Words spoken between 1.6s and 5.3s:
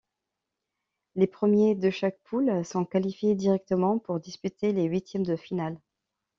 de chaque poule sont qualifiés directement pour disputer les huitièmes